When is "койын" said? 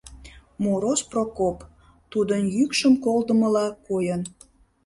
3.87-4.21